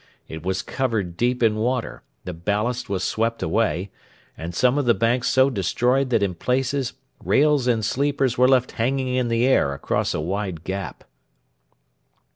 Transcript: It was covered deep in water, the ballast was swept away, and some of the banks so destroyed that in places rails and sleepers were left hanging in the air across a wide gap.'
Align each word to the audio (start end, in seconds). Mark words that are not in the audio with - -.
It 0.27 0.41
was 0.43 0.63
covered 0.63 1.15
deep 1.15 1.43
in 1.43 1.57
water, 1.57 2.01
the 2.25 2.33
ballast 2.33 2.89
was 2.89 3.03
swept 3.03 3.43
away, 3.43 3.91
and 4.35 4.55
some 4.55 4.79
of 4.79 4.85
the 4.85 4.95
banks 4.95 5.27
so 5.27 5.51
destroyed 5.51 6.09
that 6.09 6.23
in 6.23 6.33
places 6.33 6.93
rails 7.23 7.67
and 7.67 7.85
sleepers 7.85 8.35
were 8.35 8.47
left 8.47 8.71
hanging 8.71 9.09
in 9.13 9.27
the 9.27 9.45
air 9.45 9.73
across 9.75 10.15
a 10.15 10.19
wide 10.19 10.63
gap.' 10.63 11.03